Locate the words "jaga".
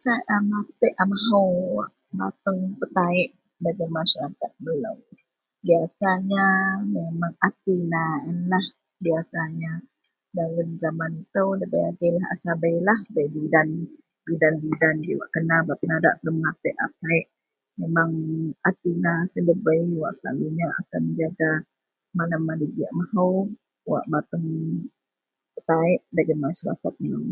21.20-21.50